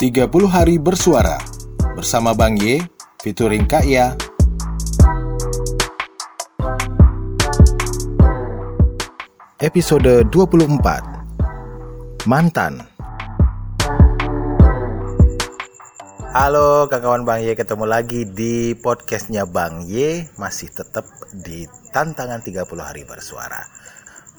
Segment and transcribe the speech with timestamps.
[0.00, 1.36] 30 hari bersuara.
[1.92, 2.80] Bersama Bang Y
[3.20, 4.16] featuring Kak Ya.
[9.60, 12.80] Episode 24 Mantan.
[16.32, 21.04] Halo kawan Bang Y ketemu lagi di podcastnya Bang Y masih tetap
[21.44, 23.68] di tantangan 30 hari bersuara.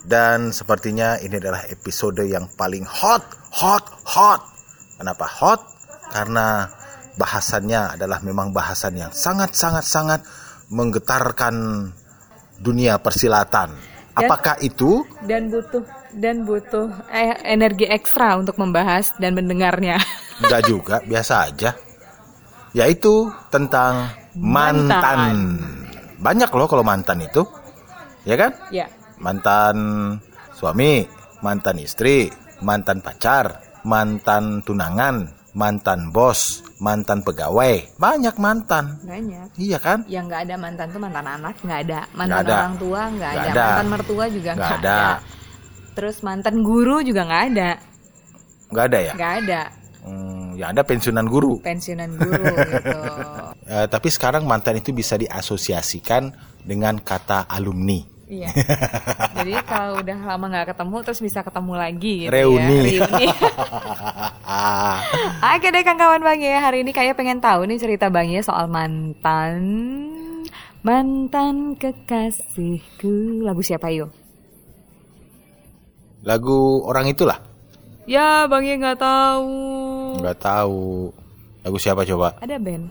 [0.02, 3.22] Dan sepertinya ini adalah episode yang paling hot
[3.54, 4.42] hot hot
[5.02, 5.62] kenapa hot
[6.14, 6.70] karena
[7.18, 10.22] bahasannya adalah memang bahasan yang sangat sangat sangat
[10.70, 11.90] menggetarkan
[12.62, 15.84] dunia persilatan Dan- apakah itu dan butuh
[16.16, 19.96] dan butuh eh, energi ekstra untuk membahas dan mendengarnya.
[20.44, 21.72] Enggak juga, biasa aja.
[22.76, 24.92] Yaitu tentang mantan.
[24.92, 25.32] Mantan.
[26.20, 27.44] Banyak loh kalau mantan itu.
[28.28, 28.52] Ya kan?
[28.70, 28.86] ya,
[29.18, 29.78] Mantan
[30.54, 31.10] suami,
[31.42, 32.30] mantan istri,
[32.62, 37.98] mantan pacar, mantan tunangan, mantan bos, mantan pegawai.
[37.98, 39.00] Banyak mantan.
[39.04, 39.56] banyak.
[39.56, 40.04] Iya kan?
[40.06, 42.56] Yang nggak ada mantan tuh mantan anak nggak ada, mantan Nggak ada.
[42.58, 43.52] orang tua nggak Nggak ada.
[43.52, 43.66] ada.
[43.68, 45.00] mantan mertua juga Nggak nggak ada.
[45.00, 45.14] ada.
[45.92, 47.70] Terus mantan guru juga nggak ada,
[48.72, 49.14] Enggak ada ya?
[49.14, 49.62] nggak ada.
[50.02, 51.60] Hmm, ya ada pensiunan guru.
[51.60, 53.00] Pensiunan guru gitu.
[53.68, 56.32] Eh, tapi sekarang mantan itu bisa diasosiasikan
[56.64, 58.00] dengan kata alumni.
[58.32, 58.48] Iya.
[59.36, 62.64] Jadi kalau udah lama nggak ketemu terus bisa ketemu lagi gitu Reuni.
[62.96, 63.04] ya.
[63.04, 63.26] Reuni.
[65.52, 68.72] Oke deh kawan Bang ya, hari ini kayak pengen tahu nih cerita Bang ya soal
[68.72, 69.60] mantan.
[70.82, 73.44] Mantan kekasihku.
[73.44, 74.16] Lagu siapa yuk?
[76.24, 77.44] Lagu orang itulah.
[78.08, 79.52] Ya Bang ya nggak tahu.
[80.24, 81.12] Nggak tahu.
[81.68, 82.40] Lagu siapa coba?
[82.40, 82.88] Ada band?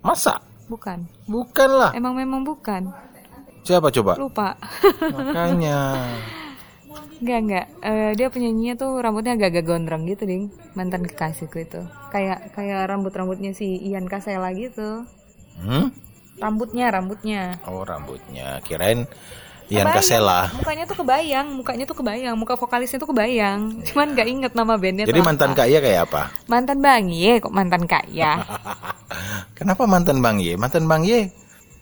[0.00, 0.38] Masa?
[0.70, 1.02] Bukan.
[1.26, 1.90] Bukan lah.
[1.92, 3.09] Emang memang bukan.
[3.64, 4.12] Siapa coba?
[4.16, 4.48] Lupa.
[5.12, 5.78] Makanya.
[7.20, 7.66] Enggak enggak.
[7.84, 10.48] Eh, dia penyanyinya tuh rambutnya agak-agak gondrong gitu ding.
[10.72, 11.80] Mantan kekasihku itu.
[12.08, 15.04] Kayak kayak rambut-rambutnya si Ian Kasela gitu.
[15.60, 15.92] Hmm?
[16.40, 17.60] Rambutnya, rambutnya.
[17.68, 18.64] Oh rambutnya.
[18.64, 19.04] Kirain
[19.70, 19.96] Ian Kebayang.
[20.02, 20.40] Kasela.
[20.50, 23.84] Mukanya tuh kebayang, mukanya tuh kebayang, muka vokalisnya tuh kebayang.
[23.86, 25.06] Cuman gak inget nama bandnya.
[25.06, 25.62] Jadi mantan apa.
[25.62, 26.22] Kak Iya kayak apa?
[26.50, 28.04] Mantan Bang Ye kok mantan Kak.
[29.60, 30.58] Kenapa mantan Bang Ye?
[30.58, 31.30] Mantan Bang Ye?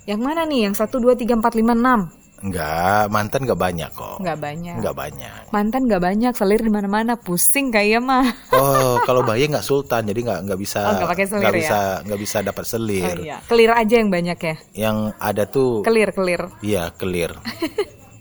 [0.09, 0.73] Yang mana nih?
[0.73, 2.17] Yang 1 2 3 4 5 6.
[2.39, 4.17] Enggak, mantan enggak banyak kok.
[4.23, 4.75] Enggak banyak.
[4.79, 5.41] Enggak banyak.
[5.51, 8.23] Mantan gak banyak, selir di mana-mana, pusing kayak mah.
[8.55, 11.59] Oh, kalau Bang Ye enggak sultan, jadi enggak enggak bisa Oh, nggak pakai selir ya?
[11.59, 13.17] bisa enggak bisa dapat selir.
[13.19, 14.55] Oh iya, kelir aja yang banyak ya.
[14.73, 16.43] Yang ada tuh Kelir, kelir.
[16.63, 17.35] iya clear.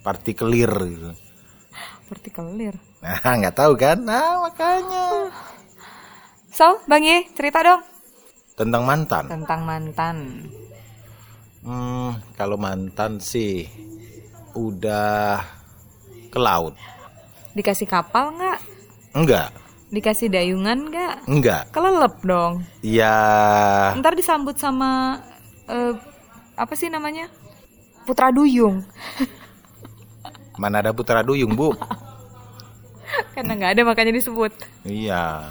[0.01, 1.09] Party clear gitu.
[2.01, 2.73] Seperti kelir.
[2.99, 4.01] Nah, nggak tahu kan?
[4.01, 5.29] Nah, makanya.
[6.49, 7.85] So, Bang Ye, cerita dong
[8.57, 9.29] Tentang mantan.
[9.29, 10.17] tentang mantan.
[11.67, 13.67] Hmm, kalau mantan sih
[14.55, 15.43] udah
[16.31, 16.71] ke laut.
[17.51, 18.59] Dikasih kapal nggak?
[19.11, 19.49] Enggak,
[19.91, 21.15] Dikasih dayungan nggak?
[21.27, 21.63] enggak.
[21.75, 22.63] Kelelep dong.
[22.79, 25.19] Ya, Ntar disambut sama
[25.67, 25.91] eh,
[26.55, 27.27] apa sih namanya?
[28.07, 28.87] Putra duyung.
[30.61, 31.75] mana ada putra duyung, Bu?
[33.35, 34.55] Karena nggak ada makanya disebut.
[34.87, 35.43] iya,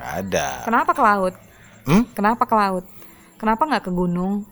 [0.00, 0.48] nggak ada.
[0.64, 1.34] Kenapa ke laut?
[1.84, 2.04] Hmm?
[2.16, 2.84] Kenapa ke laut?
[3.36, 4.48] Kenapa nggak ke gunung?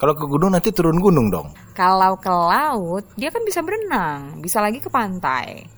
[0.00, 1.52] Kalau ke gunung nanti turun gunung dong.
[1.76, 5.68] Kalau ke laut, dia kan bisa berenang, bisa lagi ke pantai.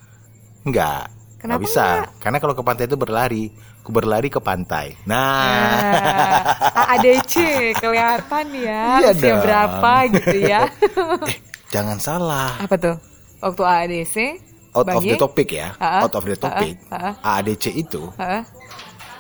[0.63, 1.11] Enggak.
[1.11, 1.83] Nggak Kenapa bisa.
[1.83, 2.11] enggak?
[2.23, 3.45] Karena kalau ke pantai itu berlari.
[3.83, 4.95] Ku berlari ke pantai.
[5.03, 5.43] Nah,
[5.83, 7.35] Nah, ADC
[7.75, 9.43] kelihatan ya, Iya usia dong.
[9.43, 10.61] berapa gitu ya.
[11.35, 12.63] eh, jangan salah.
[12.63, 12.95] Apa tuh?
[13.43, 14.17] Waktu ADC?
[14.73, 15.75] Out Bang of the topic ya.
[15.77, 16.07] Ha-ha.
[16.07, 16.79] Out of the topic.
[16.89, 17.11] Ha-ha.
[17.21, 18.47] AADC itu Heeh.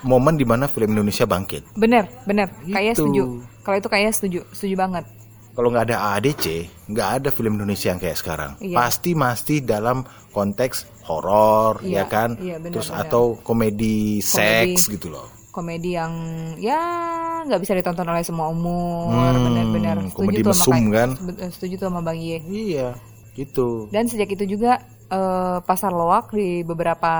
[0.01, 1.75] momen di mana film Indonesia bangkit.
[1.75, 2.47] Bener, bener.
[2.65, 3.11] Kayak Itu.
[3.11, 3.25] setuju.
[3.62, 5.05] Kalau itu kayak setuju, setuju banget.
[5.53, 6.45] Kalau nggak ada AADC,
[6.89, 8.56] nggak ada film Indonesia yang kayak sekarang.
[8.59, 8.73] Iya.
[8.75, 10.00] Pasti masti dalam
[10.31, 12.31] konteks horor, Iya, ya kan?
[12.39, 13.05] iya, benar, Terus benar.
[13.06, 15.28] atau komedi seks gitu loh.
[15.53, 16.12] Komedi yang
[16.56, 16.81] ya
[17.45, 19.97] nggak bisa ditonton oleh semua umur, Hmm, bener-bener.
[20.09, 21.11] Setuju komedi tuh sama mesum, kayak- kan?
[21.39, 22.39] eh, Setuju tuh sama Bang Ye.
[22.43, 22.88] Iya,
[23.35, 23.69] gitu.
[23.93, 27.12] Dan sejak itu juga eh, pasar loak di beberapa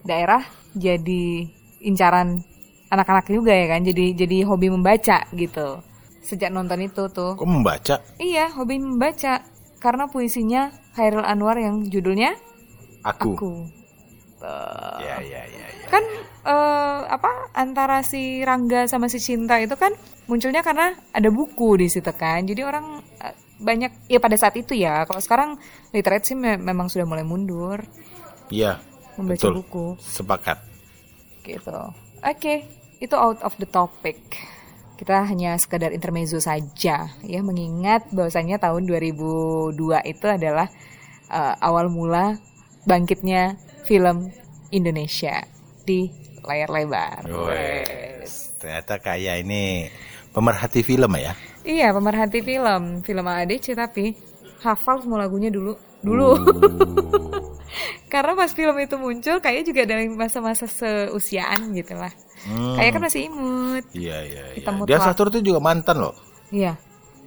[0.00, 1.50] daerah jadi
[1.80, 2.46] incaran
[2.94, 3.82] anak-anak juga ya kan.
[3.82, 5.82] Jadi jadi hobi membaca gitu.
[6.22, 7.36] Sejak nonton itu tuh.
[7.36, 8.00] Kok membaca?
[8.16, 9.44] Iya, hobi membaca
[9.76, 12.32] karena puisinya Khairul Anwar yang judulnya
[13.04, 13.36] Aku.
[13.36, 13.52] Aku.
[14.40, 14.98] Tuh.
[15.00, 15.88] Ya, ya, ya, ya.
[15.88, 16.04] Kan
[16.44, 19.92] eh, apa antara si Rangga sama si Cinta itu kan
[20.24, 22.44] munculnya karena ada buku di situ kan.
[22.44, 25.04] Jadi orang eh, banyak ya pada saat itu ya.
[25.04, 25.50] Kalau sekarang
[25.92, 27.84] literasi me- memang sudah mulai mundur
[28.48, 28.80] Iya,
[29.16, 29.52] membaca betul.
[29.60, 30.58] buku Sepakat.
[31.44, 31.76] gitu.
[32.20, 32.64] Oke,
[33.00, 34.18] itu out of the topic.
[34.94, 39.74] Kita hanya sekedar intermezzo saja ya mengingat bahwasanya tahun 2002
[40.06, 40.70] itu adalah
[41.30, 42.38] eh, awal mula
[42.86, 44.30] bangkitnya film
[44.70, 45.42] Indonesia
[45.82, 46.08] di
[46.44, 47.24] layar lebar.
[47.26, 49.88] Wes, ternyata kayak ini
[50.30, 51.32] pemerhati film ya.
[51.64, 54.12] Iya, pemerhati film, film AADC tapi
[54.64, 55.76] hafal semua lagunya dulu.
[56.00, 56.28] Dulu.
[56.32, 57.52] Uh.
[58.12, 62.14] Karena pas film itu muncul kayak juga dari masa-masa seusiaan gitu lah.
[62.46, 62.78] Hmm.
[62.78, 63.84] Kayak kan masih imut.
[63.90, 64.70] Iya iya iya.
[64.86, 65.02] Dia.
[65.02, 66.14] Satur itu juga mantan loh.
[66.54, 66.78] Iya,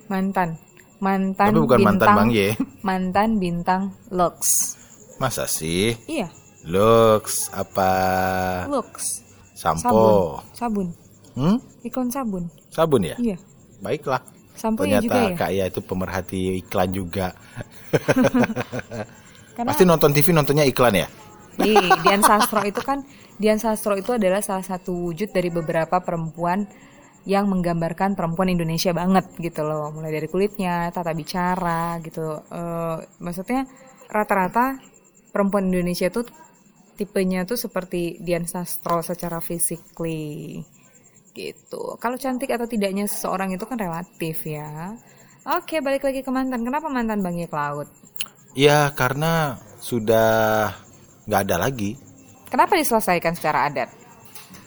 [0.08, 0.56] mantan.
[0.98, 2.50] Mantan Tapi bukan mantan bintang, Bang Ye.
[2.88, 4.74] Mantan bintang Lux.
[5.22, 5.94] Masa sih?
[6.10, 6.32] Iya,
[6.66, 7.92] Lux apa
[8.66, 9.22] Lux.
[9.54, 10.42] sampo?
[10.58, 10.90] Sabun.
[11.38, 11.62] Hmm?
[11.86, 12.50] Iklan sabun.
[12.74, 13.14] Sabun ya?
[13.22, 13.38] Iya.
[13.84, 14.24] Baiklah.
[14.58, 15.38] Sampo ya Ternyata juga ya.
[15.38, 17.28] Kak Ya itu pemerhati iklan juga.
[19.58, 21.08] Karena Pasti nonton TV nontonnya iklan ya?
[21.62, 23.02] Ih, Dian Sastro itu kan
[23.42, 26.66] Dian Sastro itu adalah salah satu wujud dari beberapa perempuan
[27.28, 33.68] yang menggambarkan perempuan Indonesia banget gitu loh mulai dari kulitnya tata bicara gitu Eh, maksudnya
[34.08, 34.80] rata-rata
[35.36, 36.24] perempuan Indonesia tuh
[36.96, 40.64] tipenya tuh seperti Dian Sastro secara physically
[41.38, 41.96] gitu.
[42.02, 44.98] Kalau cantik atau tidaknya seseorang itu kan relatif ya.
[45.46, 46.66] Oke balik lagi ke mantan.
[46.66, 47.88] Kenapa mantan Bang ke laut?
[48.58, 50.74] Ya karena sudah
[51.30, 51.94] nggak ada lagi.
[52.50, 53.90] kenapa diselesaikan secara adat?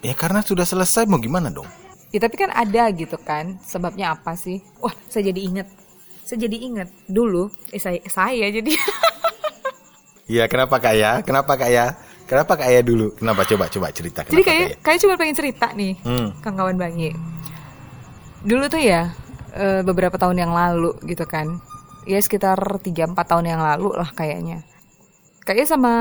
[0.00, 1.66] Ya karena sudah selesai mau gimana dong?
[2.14, 3.58] Ya tapi kan ada gitu kan.
[3.66, 4.62] Sebabnya apa sih?
[4.78, 5.68] Wah saya jadi inget
[6.22, 8.70] Saya jadi inget Dulu eh, saya, saya jadi.
[10.30, 11.12] Iya kenapa Kak Ya?
[11.26, 11.98] Kenapa Kak Ya?
[12.30, 13.10] Kenapa Kak Ya dulu?
[13.18, 13.42] Kenapa?
[13.42, 14.76] Coba coba cerita Jadi kayak Ya?
[14.78, 16.30] kayak cuma pengen cerita nih Hmm.
[16.38, 17.10] Kang kawan Bangi
[18.46, 19.10] Dulu tuh ya
[19.50, 21.58] eh, Beberapa tahun yang lalu gitu kan.
[22.06, 24.62] Ya sekitar 3-4 tahun yang lalu lah kayaknya.
[25.42, 25.94] Kayaknya sama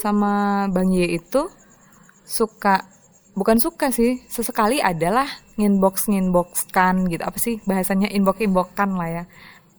[0.00, 0.32] Sama
[0.72, 1.44] Bang Ye itu
[2.24, 2.88] Suka
[3.36, 5.28] Bukan suka sih Sesekali adalah
[5.60, 7.20] Nginbox nginboxkan gitu.
[7.20, 8.08] Apa sih bahasanya?
[8.12, 9.24] Inbox inboxkan lah ya.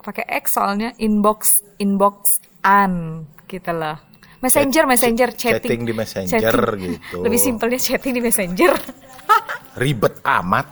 [0.02, 3.98] Pakai X soalnya inbox inbox an gitu loh
[4.44, 7.18] messenger messenger chatting chatting di Messenger gitu.
[7.26, 8.74] lebih simpelnya chatting di messenger
[9.82, 10.66] Ribet amat.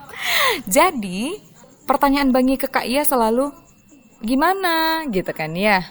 [0.65, 1.37] jadi
[1.85, 3.53] pertanyaan Bangi ke Kak Ia selalu
[4.25, 5.85] gimana gitu kan ya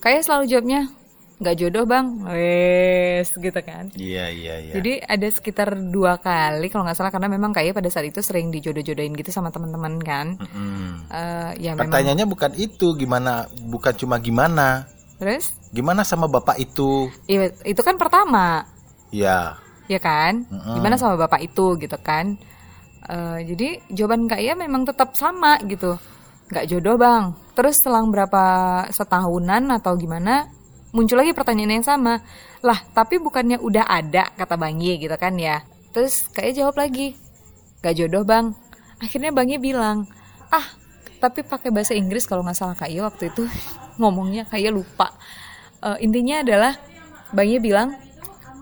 [0.00, 0.88] kayak selalu jawabnya
[1.34, 4.72] nggak jodoh bang wes gitu kan Iya iya iya.
[4.78, 8.54] Jadi ada sekitar dua kali kalau nggak salah karena memang kayak pada saat itu sering
[8.54, 10.38] dijodoh-jodohin gitu sama teman-teman kan.
[10.38, 11.10] Mm.
[11.10, 11.90] Eh, ya memang.
[11.90, 14.86] Pertanyaannya bukan itu gimana, bukan cuma gimana,
[15.18, 17.08] Terus gimana sama bapak itu?
[17.30, 18.66] iya, itu kan pertama,
[19.14, 19.54] Ya,
[19.86, 20.42] ya kan?
[20.50, 20.74] Mm-mm.
[20.82, 22.34] Gimana sama bapak itu gitu kan?
[23.04, 25.94] Eh, jadi jawaban Kak Ia memang tetap sama gitu,
[26.50, 27.30] nggak jodoh bang.
[27.54, 28.42] Terus selang berapa
[28.90, 30.50] setahunan atau gimana
[30.90, 32.18] muncul lagi pertanyaan yang sama.
[32.64, 35.62] Lah tapi bukannya udah ada kata Bang Ye gitu kan ya?
[35.94, 37.14] Terus Kak Ia jawab lagi,
[37.84, 38.50] nggak jodoh bang.
[38.98, 40.08] Akhirnya Bang Ye bilang,
[40.50, 40.64] ah
[41.24, 43.48] tapi pakai bahasa Inggris kalau nggak salah Kak Ia waktu itu
[44.00, 44.44] ngomongnya.
[44.44, 45.16] Kak Ia lupa.
[45.80, 46.76] Eh, intinya adalah
[47.32, 47.96] Bang bilang,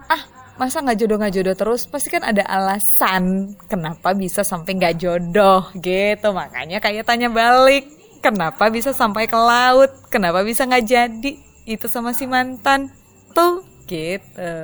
[0.08, 0.22] ah
[0.56, 1.82] masa nggak jodoh nggak jodoh terus?
[1.90, 6.30] Pasti kan ada alasan kenapa bisa sampai nggak jodoh gitu.
[6.30, 7.90] Makanya kayak tanya balik
[8.22, 9.90] kenapa bisa sampai ke laut?
[10.08, 11.32] Kenapa bisa nggak jadi?
[11.66, 12.94] Itu sama si mantan.
[13.34, 14.54] Tuh gitu.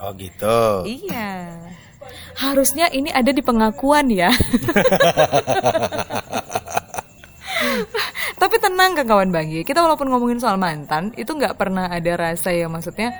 [0.00, 0.86] Oh gitu.
[0.86, 1.52] iya.
[2.40, 4.32] Harusnya ini ada di pengakuan ya
[8.36, 12.50] tapi tenang kan kawan bagi kita walaupun ngomongin soal mantan itu nggak pernah ada rasa
[12.50, 13.12] ya maksudnya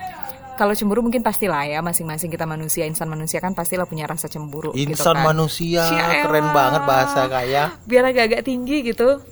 [0.52, 4.72] kalau cemburu mungkin pastilah ya masing-masing kita manusia insan manusia kan pastilah punya rasa cemburu
[4.72, 5.24] gitu Insan kan.
[5.26, 7.80] manusia, Cia keren banget bahasa kayak.
[7.82, 9.24] biar agak-agak tinggi gitu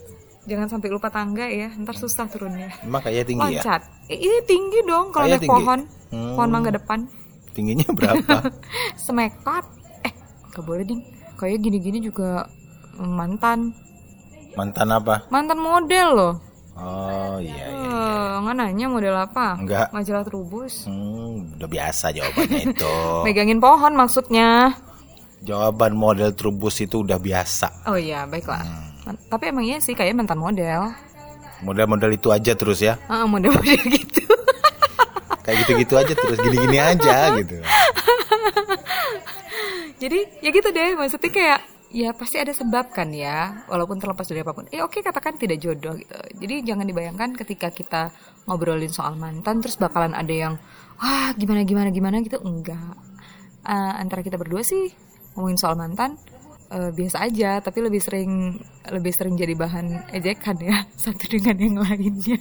[0.42, 3.61] jangan sampai lupa tangga ya ntar susah turunnya Emang kayak tinggi ya?
[3.61, 5.52] loncat Eh, ini tinggi dong kalau naik tinggi?
[5.52, 6.32] pohon Hmm.
[6.32, 7.04] pohon mangga depan
[7.52, 8.49] Tingginya berapa?
[8.97, 9.64] semekat
[10.02, 10.12] eh
[10.49, 11.04] gak boleh ding
[11.35, 12.49] kayak gini-gini juga
[12.97, 13.76] mantan
[14.54, 15.26] Mantan apa?
[15.28, 16.34] mantan model loh
[16.74, 17.90] Oh iya iya.
[17.90, 19.90] Eh, nggak nanya model apa Enggak.
[19.90, 22.94] majalah terubus Hmm, udah biasa jawabannya itu.
[23.22, 24.78] megangin pohon maksudnya
[25.40, 27.86] Jawaban model trubus itu udah biasa.
[27.86, 29.16] oh iya baiklah Hmm.
[29.24, 30.92] Tapi emang iya sih kayak mantan model
[31.58, 32.94] Model-model itu aja terus ya.
[33.06, 34.22] ah model-model gitu
[35.40, 37.56] Kayak gitu-gitu aja terus gini-gini aja gitu.
[39.98, 41.58] jadi ya gitu deh maksudnya kayak
[41.88, 44.68] ya pasti ada sebab kan ya walaupun terlepas dari apa pun.
[44.68, 46.16] Eh oke katakan tidak jodoh gitu.
[46.40, 48.12] Jadi jangan dibayangkan ketika kita
[48.45, 50.54] ngobrolin soal mantan terus bakalan ada yang
[51.00, 52.40] wah gimana gimana gimana gitu.
[52.45, 52.97] Enggak.
[53.68, 54.92] Eh, antara kita berdua sih
[55.37, 56.16] ngomongin soal mantan
[56.68, 58.56] eh, biasa aja tapi lebih sering
[58.87, 62.38] lebih sering jadi bahan ejekan ya satu dengan yang lainnya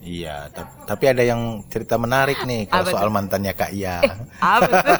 [0.00, 4.00] Iya, ta- tapi ada yang cerita menarik nih kalau Apa soal mantannya Kak Iya.
[4.38, 4.96] apa tuh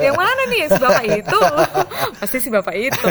[0.04, 1.38] yang mana nih si bapak itu
[2.20, 3.10] pasti si bapak itu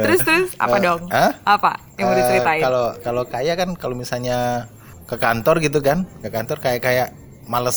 [0.00, 1.30] terus terus apa Eh, dong hah?
[1.44, 4.66] apa yang mau Eh, diceritain Kalau kalau Kaya kan kalau misalnya
[5.04, 7.08] ke kantor gitu kan, ke kantor kayak kayak
[7.44, 7.76] males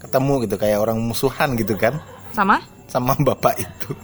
[0.00, 1.94] ketemu gitu kayak orang musuhan gitu kan.
[2.32, 2.58] Sama?
[2.86, 3.94] sama bapak itu.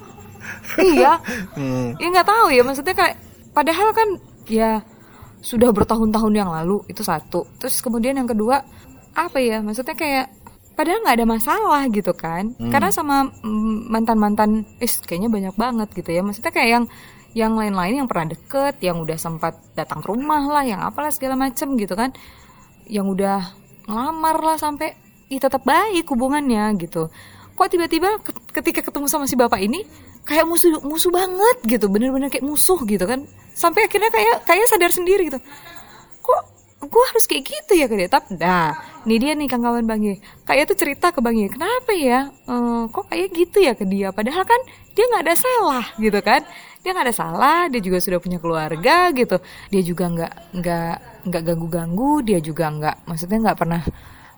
[0.79, 1.19] Iya.
[1.57, 1.97] Hmm.
[1.97, 3.17] Ya nggak tahu ya maksudnya kayak
[3.51, 4.09] padahal kan
[4.47, 4.85] ya
[5.41, 7.47] sudah bertahun-tahun yang lalu itu satu.
[7.57, 8.61] Terus kemudian yang kedua
[9.17, 10.29] apa ya maksudnya kayak
[10.77, 12.53] padahal nggak ada masalah gitu kan.
[12.69, 13.31] Karena sama
[13.89, 16.21] mantan-mantan eh kayaknya banyak banget gitu ya.
[16.21, 16.85] Maksudnya kayak yang
[17.37, 21.37] yang lain-lain yang pernah deket, yang udah sempat datang ke rumah lah, yang apalah segala
[21.37, 22.13] macem gitu kan.
[22.89, 23.39] Yang udah
[23.87, 24.97] ngelamar lah sampai
[25.29, 27.09] ya tetap baik hubungannya gitu.
[27.57, 29.85] Kok tiba-tiba ke- ketika ketemu sama si bapak ini
[30.27, 33.25] kayak musuh musuh banget gitu, bener-bener kayak musuh gitu kan.
[33.57, 35.39] Sampai akhirnya kayak kayak sadar sendiri gitu.
[36.21, 36.43] Kok
[36.87, 38.09] gue harus kayak gitu ya ke dia?
[38.11, 38.75] Tapi nah,
[39.07, 40.21] ini dia nih kawan Bang Ye.
[40.45, 42.29] Kayak tuh cerita ke Bang Ye, kenapa ya?
[42.29, 44.13] Eh, kok kayak gitu ya ke dia?
[44.13, 44.61] Padahal kan
[44.93, 46.43] dia nggak ada salah gitu kan?
[46.85, 49.41] Dia nggak ada salah, dia juga sudah punya keluarga gitu.
[49.73, 50.95] Dia juga nggak nggak
[51.27, 53.83] nggak ganggu-ganggu, dia juga nggak, maksudnya nggak pernah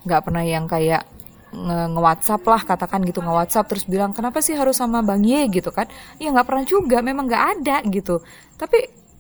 [0.09, 1.03] nggak pernah yang kayak
[1.53, 5.25] nge, nge WhatsApp lah katakan gitu nge WhatsApp terus bilang kenapa sih harus sama Bang
[5.25, 5.89] Ye gitu kan?
[6.21, 8.21] Ya nggak pernah juga, memang nggak ada gitu.
[8.61, 8.79] Tapi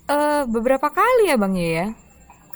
[0.08, 1.88] eh, beberapa kali ya Bang Ye ya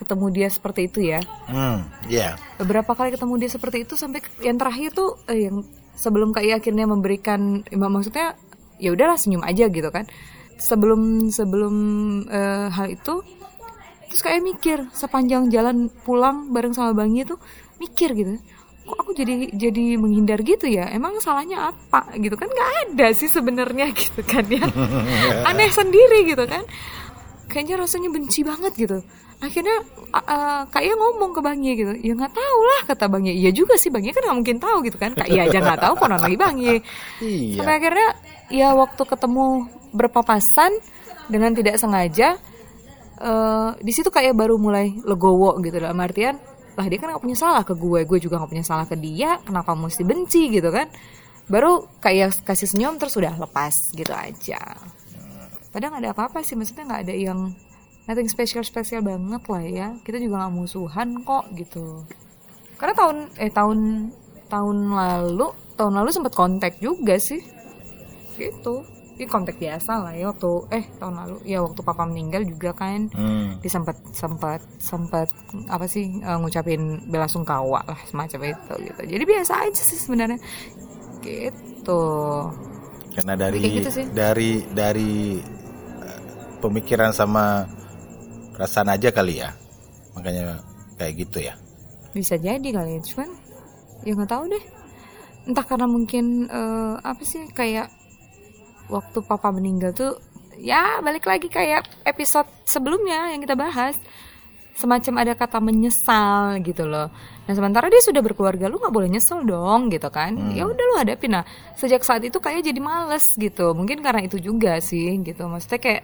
[0.02, 1.20] ketemu dia seperti itu ya.
[1.46, 2.34] Hmm, iya.
[2.58, 5.62] Beberapa kali ketemu dia seperti itu sampai yang terakhir tuh eh, yang
[5.94, 8.34] sebelum Kak Iya akhirnya memberikan ya, maksudnya
[8.82, 10.10] ya udahlah senyum aja gitu kan.
[10.58, 11.74] Sebelum sebelum
[12.26, 13.22] eh, hal itu
[14.10, 17.38] terus kayak mikir sepanjang jalan pulang bareng sama Bang Ye tuh
[17.78, 18.42] mikir gitu.
[18.92, 20.84] Kok aku jadi jadi menghindar gitu ya?
[20.92, 22.12] Emang salahnya apa?
[22.20, 24.60] Gitu kan nggak ada sih sebenarnya gitu kan ya.
[25.48, 26.60] Aneh sendiri gitu kan.
[27.48, 29.00] Kayaknya rasanya benci banget gitu.
[29.40, 29.80] Akhirnya
[30.12, 31.92] uh, uh, Kak Iya ngomong ke Bang Ye gitu.
[32.04, 34.58] Ya nggak tahu lah kata Bang Ye iya juga sih Bang Ye kan nggak mungkin
[34.60, 35.16] tahu gitu kan.
[35.16, 36.84] Kak Iya aja nggak tahu konon lagi Bang Ye
[37.24, 37.56] Iya.
[37.58, 38.08] sampai akhirnya
[38.52, 39.46] ya waktu ketemu
[39.90, 40.72] berpapasan
[41.32, 42.36] dengan tidak sengaja
[43.22, 46.34] eh di situ kayak baru mulai legowo gitu dalam artian
[46.72, 49.36] lah dia kan nggak punya salah ke gue gue juga nggak punya salah ke dia
[49.44, 50.88] kenapa mesti benci gitu kan?
[51.50, 54.60] Baru kayak kasih senyum terus udah lepas gitu aja.
[55.72, 57.40] Padahal nggak ada apa-apa sih maksudnya nggak ada yang
[58.08, 59.88] nothing special spesial banget lah ya.
[60.00, 62.08] Kita juga nggak musuhan kok gitu.
[62.80, 63.78] Karena tahun eh tahun
[64.48, 67.44] tahun lalu tahun lalu sempat kontak juga sih.
[68.40, 72.74] Gitu ini kontak biasa lah ya waktu eh tahun lalu ya waktu papa meninggal juga
[72.74, 73.62] kan Hmm.
[73.62, 73.94] dia sempat
[74.82, 75.30] sempat
[75.70, 80.42] apa sih eh, ngucapin bela sungkawa lah semacam itu gitu jadi biasa aja sih sebenarnya
[81.22, 82.02] gitu
[83.12, 84.06] Karena dari gitu sih.
[84.10, 85.36] dari dari
[86.00, 86.20] eh,
[86.58, 87.62] pemikiran sama
[88.52, 89.52] perasaan aja kali ya.
[90.12, 90.60] Makanya
[90.96, 91.54] kayak gitu ya.
[92.10, 93.30] bisa jadi kali ya cuman
[94.04, 94.64] ya nggak tahu deh
[95.44, 97.88] entah karena mungkin eh, apa sih kayak
[98.92, 100.20] waktu papa meninggal tuh
[100.60, 103.96] ya balik lagi kayak episode sebelumnya yang kita bahas.
[104.72, 107.12] Semacam ada kata menyesal gitu loh.
[107.44, 110.32] Nah sementara dia sudah berkeluarga lu nggak boleh nyesel dong gitu kan?
[110.56, 111.36] Ya udah lu hadapin.
[111.36, 111.44] Nah
[111.76, 113.76] sejak saat itu kayak jadi males gitu.
[113.76, 115.44] Mungkin karena itu juga sih gitu.
[115.44, 116.02] Maksudnya kayak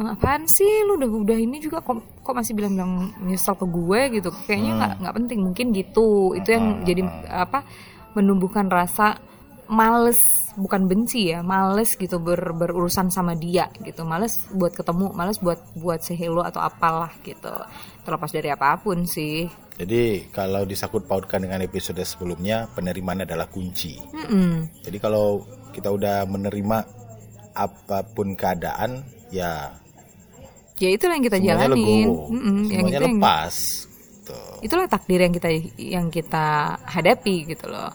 [0.00, 0.80] apaan sih?
[0.88, 4.00] Lu udah udah ini juga kok kok masih bilang-bilang menyesal ke gue?
[4.16, 4.32] Gitu.
[4.48, 5.38] Kayaknya nggak nggak penting.
[5.44, 6.32] Mungkin gitu.
[6.40, 7.68] Itu yang jadi apa
[8.16, 9.20] menumbuhkan rasa
[9.68, 15.38] males bukan benci ya males gitu ber, berurusan sama dia gitu males buat ketemu males
[15.38, 17.52] buat buat say hello atau apalah gitu
[18.02, 19.46] terlepas dari apa pun sih
[19.80, 23.96] Jadi kalau disangkut pautkan dengan episode sebelumnya, penerimaan adalah kunci.
[24.12, 24.84] Mm-mm.
[24.84, 25.40] Jadi kalau
[25.72, 26.84] kita udah menerima
[27.56, 29.00] apa pun keadaan,
[29.32, 29.72] ya
[30.76, 33.54] ya itulah yang kita semuanya jalanin Mm-mm, yang semuanya itu yang lepas.
[34.20, 34.54] Tuh.
[34.60, 35.48] itulah takdir yang kita
[35.80, 37.88] yang kita hadapi gitu loh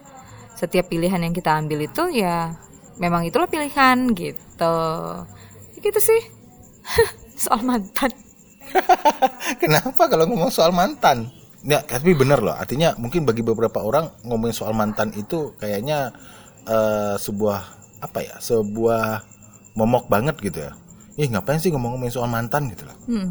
[0.55, 2.55] setiap pilihan yang kita ambil itu ya
[3.00, 4.77] memang itulah pilihan gitu
[5.79, 6.21] gitu sih
[7.43, 8.12] soal mantan
[9.62, 11.29] Kenapa kalau ngomong soal mantan?
[11.65, 12.53] Ya, tapi bener loh.
[12.53, 16.13] Artinya mungkin bagi beberapa orang ngomongin soal mantan itu kayaknya
[16.69, 17.59] eh, sebuah
[18.05, 18.35] apa ya?
[18.38, 19.25] Sebuah
[19.74, 20.71] momok banget gitu ya.
[21.15, 22.97] Ih, ngapain sih ngomong-ngomongin soal mantan gitu loh.
[23.07, 23.29] Hmm.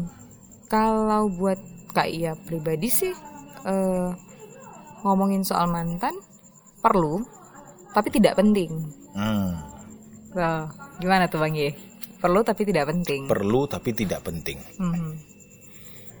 [0.67, 1.59] Kalau buat
[1.95, 3.13] Kak Iya pribadi sih
[3.63, 4.09] eh,
[5.05, 6.17] ngomongin soal mantan
[6.85, 7.25] perlu,
[7.91, 8.69] tapi tidak penting.
[9.17, 9.57] Hmm,
[10.99, 11.73] gimana tuh Bang Ye?
[12.21, 13.25] Perlu tapi tidak penting.
[13.25, 14.57] perlu tapi tidak penting.
[14.77, 15.17] Hmm.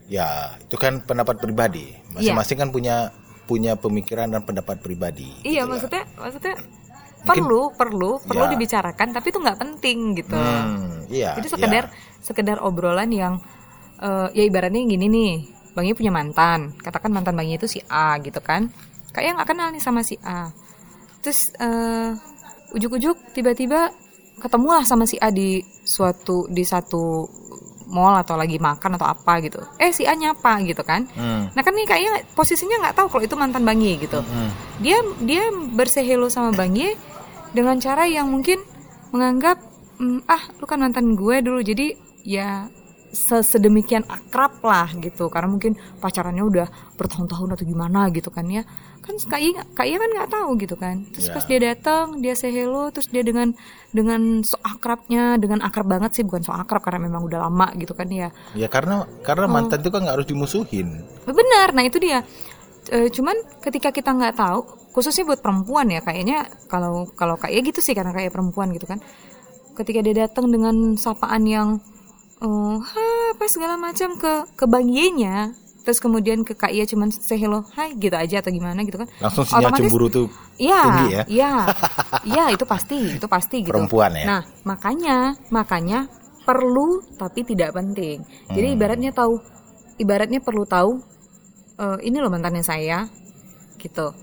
[0.05, 1.93] Ya, itu kan pendapat pribadi.
[2.13, 3.09] Masing-masing kan punya
[3.45, 5.29] punya pemikiran dan pendapat pribadi.
[5.41, 5.65] Iya gitu lah.
[5.69, 8.51] maksudnya maksudnya Mungkin- perlu perlu perlu Ya.
[8.53, 10.37] dibicarakan tapi itu nggak penting gitu.
[10.37, 11.37] Hmm, iya.
[11.37, 11.89] Itu sekedar
[12.21, 13.41] sekedar obrolan yang
[13.95, 15.33] eh, ya ibaratnya gini nih,
[15.73, 18.69] Bang Ye punya mantan, katakan mantan Bang Ye itu si A gitu kan.
[19.15, 20.51] Kayak nggak kenal nih sama si A.
[21.23, 22.11] Terus eh,
[22.75, 23.95] ujuk-ujuk tiba-tiba
[24.43, 27.23] ketemulah sama si A di suatu di satu
[27.85, 29.63] mall atau lagi makan atau apa gitu.
[29.79, 31.07] Eh si A nyapa gitu kan.
[31.15, 31.21] Ya.
[31.21, 34.49] Hmm, Nah kan nih kayaknya posisinya nggak tahu kalau itu mantan Bang Ye gitu hmm.
[34.83, 36.97] dia dia bersehelo sama Bang Ye
[37.55, 38.59] dengan cara yang mungkin
[39.15, 39.63] menganggap
[39.95, 41.95] "Hmm, ah lu kan mantan gue dulu jadi
[42.27, 42.67] ya
[43.15, 48.67] sesedemikian akrab lah gitu karena mungkin pacarannya udah bertahun-tahun atau gimana gitu kan ya
[48.99, 51.33] kan kak Iya kak Iya kan nggak tahu gitu kan terus Ya.
[51.33, 53.55] pas dia datang dia say hello terus dia dengan
[53.89, 57.95] dengan so akrabnya dengan akrab banget sih bukan so akrab karena memang udah lama gitu
[57.95, 59.23] kan ya Ya karena Oh.
[59.23, 60.87] karena mantan itu kan nggak harus dimusuhin.
[61.23, 62.21] Benar, nah itu dia.
[62.85, 67.79] E, cuman ketika kita nggak tahu, khususnya buat perempuan ya kayaknya kalau kalau kayak gitu
[67.81, 68.99] sih karena kayak perempuan gitu kan.
[69.73, 71.81] Ketika dia datang dengan sapaan yang
[72.41, 77.07] eh ha, apa segala macam ke ke Bang Y-nya, terus kemudian ke Kak Iya cuman
[77.11, 79.07] say hello, hai gitu aja atau gimana gitu kan.
[79.19, 81.23] Langsung sinyal Otomatis- cemburu tuh Iya, tinggi ya.
[81.27, 81.53] Iya,
[82.23, 83.71] iya itu pasti, itu pasti gitu.
[83.71, 84.23] Perempuan ya?
[84.23, 85.17] Nah, makanya,
[85.51, 86.07] makanya
[86.43, 88.23] perlu tapi tidak penting.
[88.47, 88.75] Jadi Hmm.
[88.75, 89.35] ibaratnya tahu,
[89.97, 90.91] ibaratnya perlu tahu,
[91.75, 93.03] eh, ini loh mantannya saya,
[93.75, 94.15] gitu.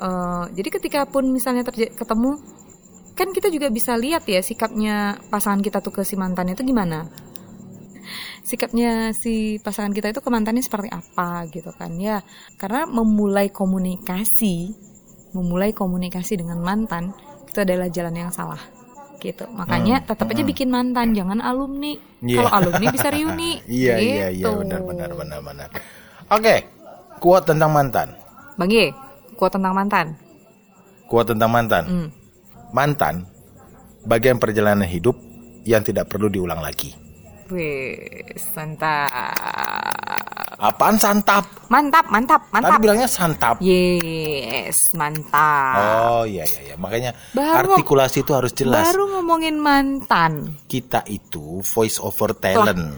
[0.00, 2.40] Eh, jadi ketika pun misalnya terjadi ketemu,
[3.16, 7.04] kan kita juga bisa lihat ya sikapnya pasangan kita tuh ke si mantannya itu gimana.
[8.50, 12.18] Sikapnya si pasangan kita itu ke mantannya seperti apa gitu kan ya.
[12.58, 14.74] Karena memulai komunikasi
[15.30, 17.14] memulai komunikasi dengan mantan
[17.46, 18.58] itu adalah jalan yang salah
[19.20, 22.36] gitu makanya tetap aja bikin mantan jangan alumni Hmm, Iya.
[22.40, 24.58] kalau alumni bisa reuni Iya iya iya Gitu.
[24.58, 25.68] benar benar benar benar.
[26.28, 26.66] Oke,
[27.16, 28.10] kuat tentang mantan.
[28.56, 28.86] bang Ye
[29.36, 30.18] kuat tentang mantan
[31.06, 31.84] Kuat tentang mantan.
[31.86, 32.08] Hmm.
[32.70, 33.22] Mantan
[34.02, 35.14] bagian perjalanan hidup
[35.62, 36.96] yang tidak perlu diulang lagi.
[37.50, 37.98] Wih,
[38.54, 39.10] mantap
[40.56, 41.42] Apaan santap?
[41.66, 43.56] mantap mantap Tadi mantap bilangnya santap.
[43.58, 45.74] yes mantap
[46.12, 46.74] Oh iya iya iya.
[46.76, 48.86] Makanya Baru- artikulasi itu harus jelas.
[48.86, 52.94] baru ngomongin mantan Kita itu voice over talent.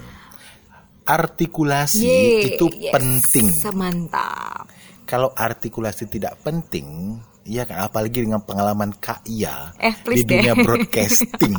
[1.02, 3.46] Artikulasi Ye, itu yes, penting.
[3.72, 4.68] mantap
[5.02, 10.38] Kalau artikulasi tidak penting, iya kan apalagi dengan pengalaman Kak Ia Eh, di please deh.
[10.40, 11.58] dunia broadcasting.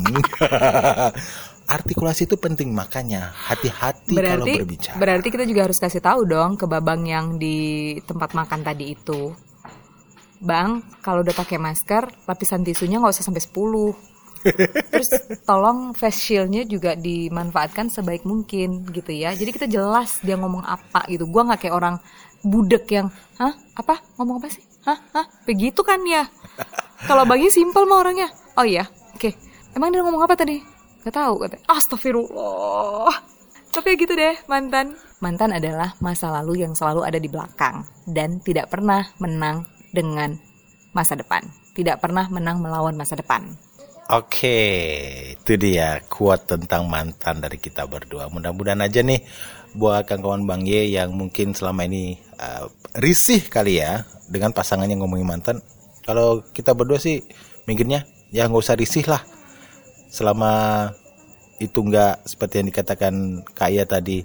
[1.64, 4.96] artikulasi itu penting makanya hati-hati kalau berarti berbicara.
[5.00, 9.32] berarti kita juga harus kasih tahu dong ke babang yang di tempat makan tadi itu.
[10.44, 14.12] Bang kalau udah pakai masker lapisan tisunya nggak usah sampai 10
[14.92, 15.08] terus
[15.48, 19.32] tolong face shieldnya juga dimanfaatkan sebaik mungkin gitu ya.
[19.32, 21.24] Jadi kita jelas dia ngomong apa gitu.
[21.24, 21.96] Gua nggak kayak orang
[22.44, 23.08] budek yang
[23.40, 23.56] hah?
[23.72, 24.04] Apa?
[24.20, 24.60] Ngomong apa sih?
[24.84, 25.00] Hah?
[25.16, 25.24] Hah?
[25.48, 26.28] Begitu kan ya?
[27.08, 28.28] Kalau bagi simple mah orangnya.
[28.60, 28.84] Oh iya
[29.16, 29.32] oke.
[29.72, 30.73] Emang dia ngomong apa tadi
[31.04, 33.34] Gak tahu kata astagfirullah
[33.74, 38.38] tapi ya gitu deh mantan mantan adalah masa lalu yang selalu ada di belakang dan
[38.38, 40.38] tidak pernah menang dengan
[40.94, 41.42] masa depan
[41.74, 43.58] tidak pernah menang melawan masa depan
[44.04, 44.60] Oke,
[45.32, 48.28] itu dia kuat tentang mantan dari kita berdua.
[48.28, 49.24] Mudah-mudahan aja nih
[49.72, 52.68] buat kawan-kawan Bang Ye yang mungkin selama ini uh,
[53.00, 55.64] risih kali ya dengan pasangannya ngomongin mantan.
[56.04, 57.24] Kalau kita berdua sih
[57.64, 59.24] mikirnya ya nggak usah risih lah.
[60.14, 60.52] Selama
[61.58, 63.14] itu nggak seperti yang dikatakan
[63.50, 64.22] Kaya tadi,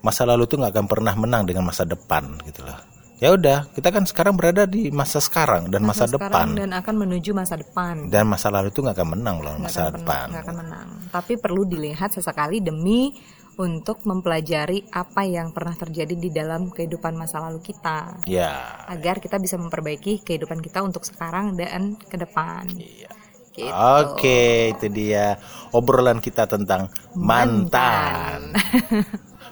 [0.00, 2.78] masa lalu tuh nggak akan pernah menang dengan masa depan gitu loh.
[3.16, 6.46] Ya udah, kita kan sekarang berada di masa sekarang dan masa, sekarang depan.
[6.52, 9.80] dan akan menuju masa depan Dan masa lalu itu nggak akan menang loh Nggak masa
[9.82, 10.26] akan depan.
[10.28, 13.16] nggak akan menang tapi perlu dilihat sesekali demi
[13.56, 18.84] untuk mempelajari apa yang pernah terjadi di dalam kehidupan masa lalu kita Ya.
[18.84, 23.15] agar kita bisa memperbaiki kehidupan kita untuk sekarang dan ke depan Iya.
[23.56, 23.72] Gitu.
[23.72, 25.40] Oke, itu dia
[25.72, 28.52] obrolan kita tentang mantan.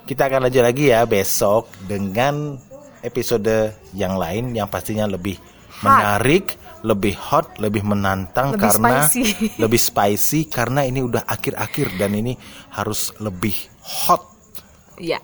[0.08, 2.60] kita akan lanjut lagi ya besok dengan
[3.00, 5.36] episode yang lain yang pastinya lebih
[5.80, 9.24] menarik, lebih hot, lebih menantang Lebih karena spicy.
[9.62, 12.32] lebih spicy karena ini udah akhir-akhir dan ini
[12.76, 14.22] harus lebih hot.
[15.00, 15.20] Ya.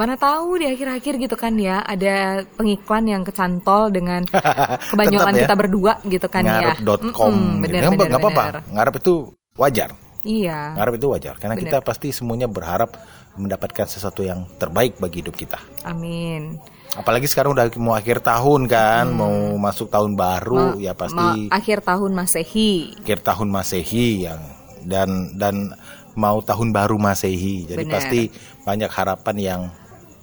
[0.00, 4.24] Mana tahu di akhir-akhir gitu kan ya ada pengiklan yang kecantol dengan
[4.90, 5.40] kebanyakan ya.
[5.44, 6.72] kita berdua gitu kan ya.
[6.72, 7.60] Ngarep.com Mm-mm, gitu.
[7.60, 8.44] bener, Nggak- bener, nggak apa-apa.
[8.72, 9.12] Ngarep itu
[9.54, 9.90] wajar.
[10.20, 10.76] Iya.
[10.76, 11.64] Ngarep itu wajar karena Bener.
[11.68, 12.92] kita pasti semuanya berharap
[13.36, 15.56] mendapatkan sesuatu yang terbaik bagi hidup kita.
[15.82, 16.56] Amin.
[16.92, 21.26] Apalagi sekarang udah mau akhir tahun kan, mau masuk tahun baru Ma- ya ma- pasti
[21.48, 22.72] akhir tahun Masehi.
[23.00, 24.40] akhir tahun Masehi yang
[24.84, 25.72] dan dan
[26.12, 27.64] mau tahun baru Masehi.
[27.64, 27.94] Jadi Bener.
[27.94, 28.20] pasti
[28.60, 29.60] banyak harapan yang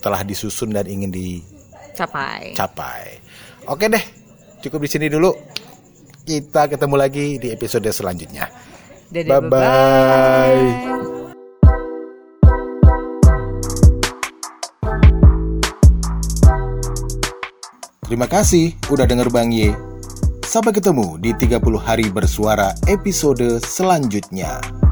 [0.07, 2.55] telah disusun dan ingin dicapai.
[2.55, 3.19] Capai.
[3.67, 3.99] Oke deh,
[4.63, 5.35] cukup di sini dulu.
[6.23, 8.47] Kita ketemu lagi di episode selanjutnya.
[9.11, 9.51] Dadah, Bye-bye.
[9.51, 10.95] bye-bye.
[18.07, 19.75] Terima kasih udah denger Bang Ye.
[20.47, 24.86] Sampai ketemu di 30 hari bersuara episode selanjutnya.